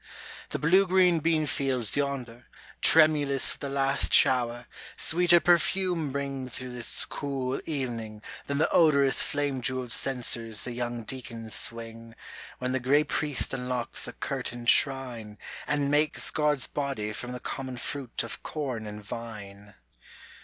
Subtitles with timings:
[0.49, 2.47] The blue green beanfields yonder,
[2.81, 4.65] tremulous With the last shower,
[4.97, 11.03] sweeter perfume bring Through this cool evening than the odorous Flame jeweled censers the young
[11.03, 12.15] deacons swing,
[12.57, 15.37] When the gray priest unlocks the curtained shrine,
[15.67, 19.75] And makes God's body from the common fruit of corn and vine.